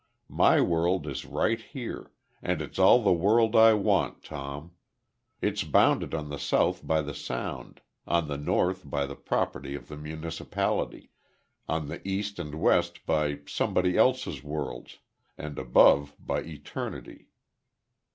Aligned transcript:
My 0.33 0.59
world 0.61 1.05
is 1.05 1.25
right 1.27 1.61
here; 1.61 2.11
and 2.41 2.59
it's 2.59 2.79
all 2.79 3.03
the 3.03 3.13
world 3.13 3.55
I 3.55 3.75
want, 3.75 4.23
Tom. 4.23 4.71
It's 5.43 5.63
bounded 5.63 6.15
on 6.15 6.29
the 6.29 6.39
south 6.39 6.87
by 6.87 7.03
the 7.03 7.13
sound, 7.13 7.81
on 8.07 8.27
the 8.27 8.35
north 8.39 8.89
by 8.89 9.05
the 9.05 9.15
property 9.15 9.75
of 9.75 9.89
the 9.89 9.97
municipality, 9.97 11.11
on 11.69 11.85
the 11.87 12.01
east 12.03 12.39
and 12.39 12.55
west 12.55 13.05
by 13.05 13.41
somebody 13.45 13.95
else's 13.95 14.41
worlds, 14.43 14.97
and 15.37 15.59
above 15.59 16.15
by 16.17 16.39
eternity." 16.39 17.29